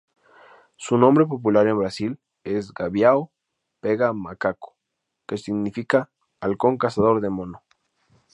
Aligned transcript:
Su 0.77 0.97
nombre 0.97 1.27
popular 1.27 1.67
en 1.67 1.77
Brasil 1.77 2.19
es 2.43 2.73
"gaviao-pega-macaco", 2.73 4.75
que 5.27 5.37
significa 5.37 6.09
halcón 6.39 6.79
cazador 6.79 7.21
de 7.21 7.29
mono. 7.29 7.61